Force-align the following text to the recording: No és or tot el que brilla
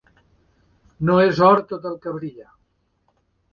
No 1.09 1.19
és 1.25 1.43
or 1.49 1.63
tot 1.73 1.87
el 1.91 2.01
que 2.07 2.17
brilla 2.19 2.51